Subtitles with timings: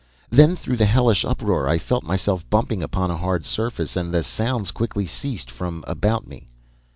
[0.31, 4.23] Then through the hellish uproar, I felt myself bumping upon a hard surface, and the
[4.23, 6.47] sounds quickly ceased from about me.